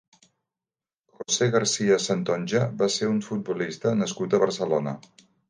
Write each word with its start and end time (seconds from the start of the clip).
José 1.17 1.47
García 1.55 1.99
Santonja 2.05 2.63
va 2.81 2.89
ser 2.95 3.11
un 3.11 3.21
futbolista 3.27 3.95
nascut 4.01 4.35
a 4.39 4.43
Barcelona. 4.47 4.97